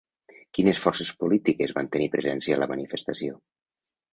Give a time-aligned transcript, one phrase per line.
[0.57, 3.37] Quines forces polítiques van tenir presència a la manifestació?